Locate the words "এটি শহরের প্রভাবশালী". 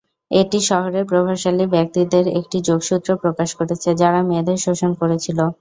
0.31-1.65